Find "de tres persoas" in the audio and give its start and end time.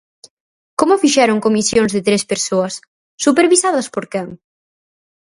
1.95-2.73